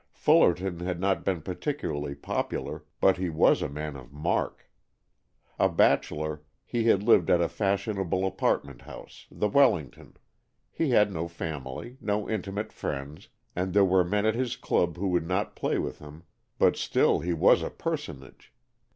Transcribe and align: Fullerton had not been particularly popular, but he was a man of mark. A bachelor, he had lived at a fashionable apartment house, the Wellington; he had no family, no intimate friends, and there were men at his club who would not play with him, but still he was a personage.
Fullerton 0.13 0.79
had 0.79 0.99
not 0.99 1.23
been 1.23 1.43
particularly 1.43 2.15
popular, 2.15 2.83
but 2.99 3.17
he 3.17 3.29
was 3.29 3.61
a 3.61 3.69
man 3.69 3.95
of 3.95 4.11
mark. 4.11 4.67
A 5.59 5.69
bachelor, 5.69 6.41
he 6.65 6.85
had 6.85 7.03
lived 7.03 7.29
at 7.29 7.39
a 7.39 7.47
fashionable 7.47 8.25
apartment 8.25 8.81
house, 8.81 9.27
the 9.29 9.47
Wellington; 9.47 10.17
he 10.71 10.89
had 10.89 11.11
no 11.11 11.27
family, 11.27 11.97
no 12.01 12.27
intimate 12.27 12.73
friends, 12.73 13.27
and 13.55 13.75
there 13.75 13.85
were 13.85 14.03
men 14.03 14.25
at 14.25 14.33
his 14.33 14.55
club 14.55 14.97
who 14.97 15.09
would 15.09 15.27
not 15.27 15.55
play 15.55 15.77
with 15.77 15.99
him, 15.99 16.23
but 16.57 16.75
still 16.75 17.19
he 17.19 17.31
was 17.31 17.61
a 17.61 17.69
personage. 17.69 18.51